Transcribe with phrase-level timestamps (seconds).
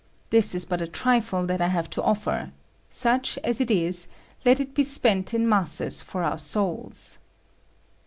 [0.31, 2.51] This is but a trifle that I have to offer;
[2.89, 4.07] such as it is,
[4.43, 7.19] let it be spent in masses for our souls!"